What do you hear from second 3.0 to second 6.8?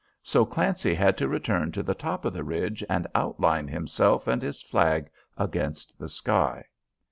outline himself and his flag against the sky.